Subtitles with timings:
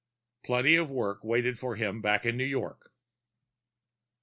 [0.43, 2.91] Plenty of work waited for him back in New York.